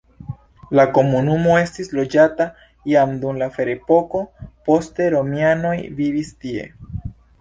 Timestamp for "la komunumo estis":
0.77-1.91